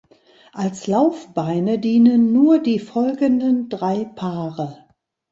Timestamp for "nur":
2.33-2.57